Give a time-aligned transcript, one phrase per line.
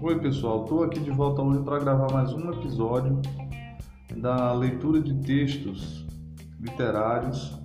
[0.00, 3.20] Oi pessoal, estou aqui de volta hoje para gravar mais um episódio
[4.16, 6.06] da leitura de textos
[6.58, 7.60] literários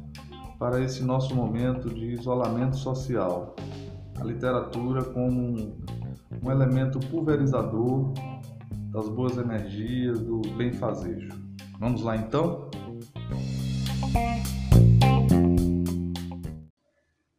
[0.59, 3.55] para esse nosso momento de isolamento social.
[4.19, 5.55] A literatura como
[6.43, 8.11] um, elemento pulverizador
[8.91, 11.29] das boas energias, do bem-fazejo.
[11.79, 12.69] Vamos lá então?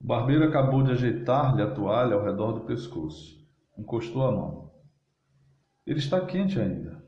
[0.04, 3.42] O barbeiro acabou de ajeitar-lhe a toalha ao redor do pescoço.
[3.78, 4.70] Encostou a mão.
[5.86, 7.02] Ele está quente ainda.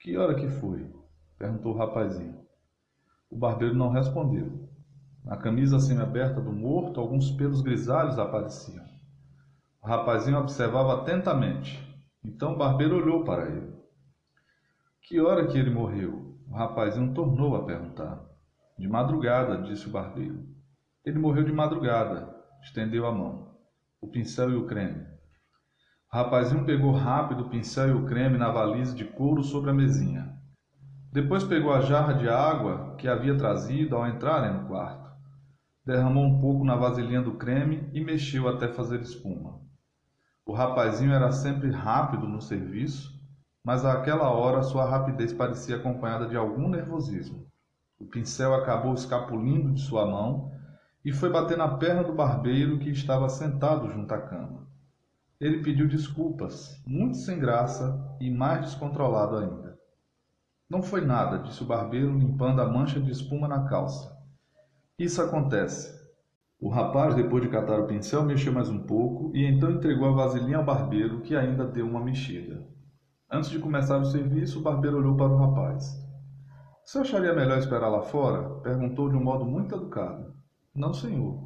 [0.00, 0.92] Que hora que foi?
[1.38, 2.44] perguntou o rapazinho.
[3.30, 4.68] O barbeiro não respondeu.
[5.24, 8.84] Na camisa semi-aberta do morto, alguns pelos grisalhos apareciam.
[9.80, 11.80] O rapazinho observava atentamente.
[12.24, 13.72] Então o barbeiro olhou para ele.
[15.02, 16.36] Que hora que ele morreu?
[16.48, 18.28] O rapazinho tornou a perguntar.
[18.76, 20.55] De madrugada, disse o barbeiro.
[21.06, 22.34] Ele morreu de madrugada.
[22.60, 23.54] Estendeu a mão.
[24.00, 25.06] O pincel e o creme.
[26.12, 29.72] O rapazinho pegou rápido o pincel e o creme na valise de couro sobre a
[29.72, 30.36] mesinha.
[31.12, 35.08] Depois pegou a jarra de água que havia trazido ao entrarem no quarto.
[35.84, 39.60] Derramou um pouco na vasilhinha do creme e mexeu até fazer espuma.
[40.44, 43.14] O rapazinho era sempre rápido no serviço,
[43.64, 47.46] mas àquela hora sua rapidez parecia acompanhada de algum nervosismo.
[47.96, 50.55] O pincel acabou escapulindo de sua mão
[51.06, 54.66] e foi bater na perna do barbeiro que estava sentado junto à cama.
[55.40, 59.78] Ele pediu desculpas, muito sem graça e mais descontrolado ainda.
[60.68, 64.12] Não foi nada, disse o barbeiro, limpando a mancha de espuma na calça.
[64.98, 65.94] Isso acontece.
[66.60, 70.24] O rapaz, depois de catar o pincel, mexeu mais um pouco e então entregou a
[70.24, 72.66] vasilhinha ao barbeiro, que ainda deu uma mexida.
[73.30, 76.04] Antes de começar o serviço, o barbeiro olhou para o rapaz.
[76.84, 78.58] Você acharia melhor esperar lá fora?
[78.58, 80.35] perguntou de um modo muito educado.
[80.76, 81.38] Não, senhor.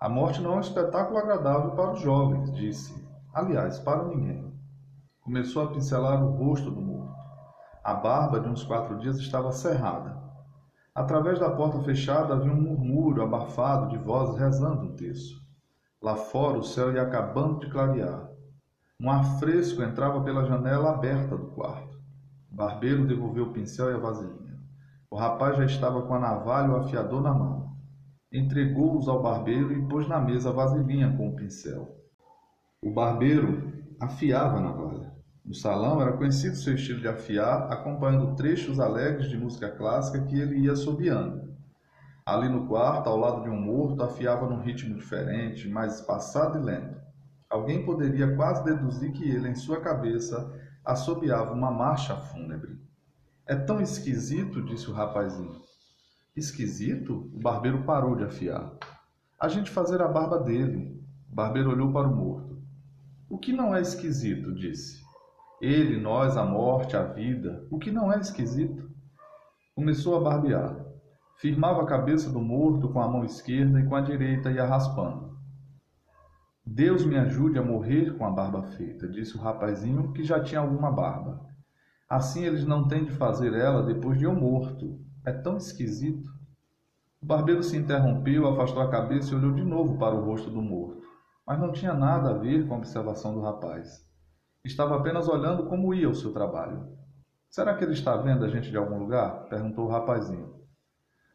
[0.00, 2.92] A morte não é um espetáculo agradável para os jovens, disse.
[3.32, 4.52] Aliás, para ninguém.
[5.20, 7.14] Começou a pincelar o rosto do morto.
[7.84, 10.20] A barba de uns quatro dias estava cerrada.
[10.92, 15.40] Através da porta fechada havia um murmúrio abafado de vozes rezando um terço.
[16.02, 18.28] Lá fora o céu ia acabando de clarear.
[19.00, 21.96] Um ar fresco entrava pela janela aberta do quarto.
[22.50, 24.58] O barbeiro devolveu o pincel e a vasilhinha.
[25.08, 27.69] O rapaz já estava com a navalha e o afiador na mão
[28.32, 31.96] entregou-os ao barbeiro e pôs na mesa a vasilhinha com o pincel.
[32.82, 35.12] O barbeiro afiava a navalha.
[35.44, 40.38] No salão era conhecido seu estilo de afiar, acompanhando trechos alegres de música clássica que
[40.38, 41.50] ele ia assobiando.
[42.24, 46.62] Ali no quarto, ao lado de um morto, afiava num ritmo diferente, mais espaçado e
[46.62, 47.00] lento.
[47.48, 50.52] Alguém poderia quase deduzir que ele, em sua cabeça,
[50.84, 52.78] assobiava uma marcha fúnebre.
[53.44, 55.60] É tão esquisito, disse o rapazinho.
[56.36, 57.30] Esquisito?
[57.34, 58.72] O barbeiro parou de afiar.
[59.38, 61.02] A gente fazer a barba dele.
[61.30, 62.56] O barbeiro olhou para o morto.
[63.28, 64.54] O que não é esquisito?
[64.54, 65.02] disse.
[65.60, 67.66] Ele, nós, a morte, a vida.
[67.70, 68.88] O que não é esquisito?
[69.74, 70.76] Começou a barbear.
[71.36, 75.36] Firmava a cabeça do morto com a mão esquerda e com a direita ia raspando.
[76.64, 80.60] Deus me ajude a morrer com a barba feita, disse o rapazinho que já tinha
[80.60, 81.44] alguma barba.
[82.08, 85.00] Assim eles não têm de fazer ela depois de eu morto.
[85.24, 86.30] É tão esquisito.
[87.22, 90.62] O barbeiro se interrompeu, afastou a cabeça e olhou de novo para o rosto do
[90.62, 91.02] morto.
[91.46, 94.08] Mas não tinha nada a ver com a observação do rapaz.
[94.64, 96.88] Estava apenas olhando como ia o seu trabalho.
[97.50, 99.48] Será que ele está vendo a gente de algum lugar?
[99.48, 100.54] perguntou o rapazinho.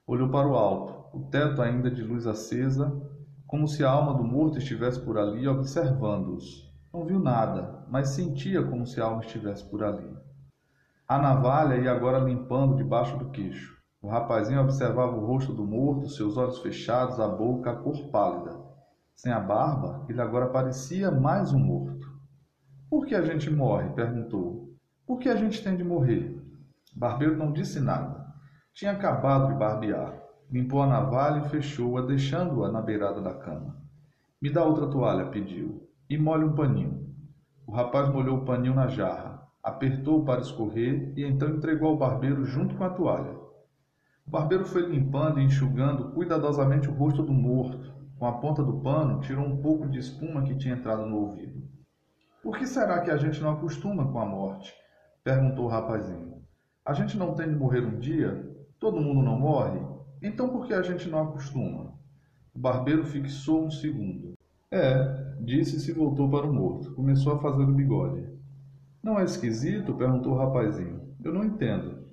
[0.07, 2.91] Olhou para o alto, o teto ainda de luz acesa,
[3.46, 6.73] como se a alma do morto estivesse por ali observando-os.
[6.91, 10.16] Não viu nada, mas sentia como se a alma estivesse por ali.
[11.07, 13.75] A navalha ia agora limpando debaixo do queixo.
[14.06, 18.56] O rapazinho observava o rosto do morto, seus olhos fechados, a boca, a cor pálida.
[19.16, 22.08] Sem a barba, ele agora parecia mais um morto.
[22.88, 23.90] Por que a gente morre?
[23.96, 24.70] perguntou.
[25.08, 26.40] Por que a gente tem de morrer?
[26.96, 28.32] Barbeiro não disse nada.
[28.76, 30.22] Tinha acabado de barbear.
[30.52, 33.76] Limpou a navalha e fechou-a, deixando-a na beirada da cama.
[34.40, 35.90] Me dá outra toalha, pediu.
[36.08, 37.09] E molhe um paninho.
[37.66, 42.46] O rapaz molhou o paninho na jarra, apertou para escorrer e então entregou ao barbeiro
[42.46, 43.45] junto com a toalha.
[44.28, 47.94] O barbeiro foi limpando e enxugando cuidadosamente o rosto do morto.
[48.18, 51.62] Com a ponta do pano, tirou um pouco de espuma que tinha entrado no ouvido.
[52.42, 54.74] Por que será que a gente não acostuma com a morte?
[55.24, 56.42] perguntou o rapazinho.
[56.84, 58.52] A gente não tem de morrer um dia?
[58.80, 59.80] Todo mundo não morre?
[60.22, 61.94] Então por que a gente não acostuma?
[62.54, 64.34] O barbeiro fixou um segundo.
[64.72, 66.96] É, disse e se voltou para o morto.
[66.96, 68.28] Começou a fazer o bigode.
[69.04, 69.94] Não é esquisito?
[69.94, 71.16] perguntou o rapazinho.
[71.24, 72.04] Eu não entendo.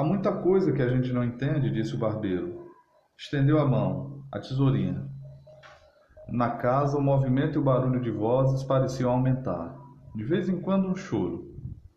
[0.00, 2.64] Há muita coisa que a gente não entende, disse o barbeiro.
[3.18, 5.06] Estendeu a mão, a tesourinha.
[6.26, 9.78] Na casa, o movimento e o barulho de vozes pareciam aumentar.
[10.14, 11.54] De vez em quando, um choro.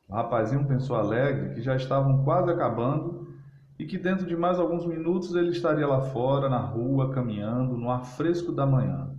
[0.10, 3.34] O rapazinho pensou alegre que já estavam quase acabando
[3.80, 7.90] e que dentro de mais alguns minutos ele estaria lá fora, na rua, caminhando, no
[7.90, 9.16] ar fresco da manhã.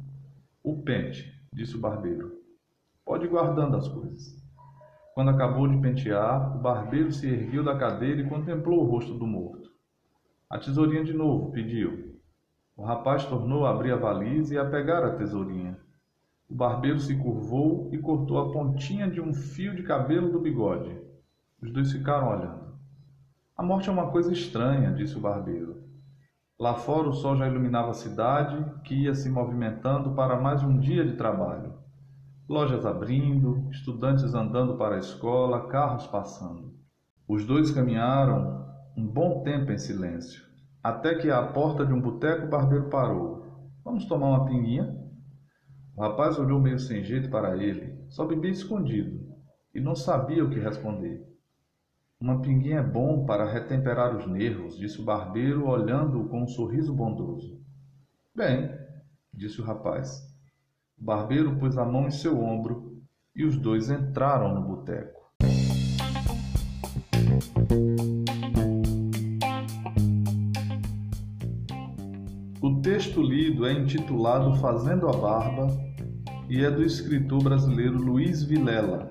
[0.63, 2.33] O pente, disse o barbeiro.
[3.03, 4.44] Pode ir guardando as coisas.
[5.15, 9.25] Quando acabou de pentear, o barbeiro se ergueu da cadeira e contemplou o rosto do
[9.25, 9.71] morto.
[10.51, 12.19] A tesourinha de novo, pediu.
[12.77, 15.79] O rapaz tornou a abrir a valise e a pegar a tesourinha.
[16.51, 21.01] O barbeiro se curvou e cortou a pontinha de um fio de cabelo do bigode.
[21.63, 22.75] Os dois ficaram olhando.
[23.57, 25.85] A morte é uma coisa estranha, disse o barbeiro.
[26.59, 30.77] Lá fora o sol já iluminava a cidade, que ia se movimentando para mais um
[30.77, 31.84] dia de trabalho
[32.49, 36.75] lojas abrindo, estudantes andando para a escola, carros passando.
[37.27, 38.65] Os dois caminharam
[38.97, 40.43] um bom tempo em silêncio,
[40.83, 43.71] até que à porta de um boteco o barbeiro parou.
[43.83, 44.95] Vamos tomar uma pinguinha?
[45.97, 49.21] O rapaz olhou meio sem jeito para ele, só bebia escondido,
[49.75, 51.25] e não sabia o que responder.
[52.21, 56.95] Uma pinguinha é bom para retemperar os nervos, disse o barbeiro, olhando-o com um sorriso
[56.95, 57.59] bondoso.
[58.35, 58.71] Bem,
[59.33, 60.34] disse o rapaz,
[60.99, 63.03] o barbeiro pôs a mão em seu ombro
[63.35, 65.25] e os dois entraram no boteco.
[72.63, 75.69] O texto lido é intitulado Fazendo a Barba
[76.49, 79.09] e é do escritor brasileiro Luiz Vilela.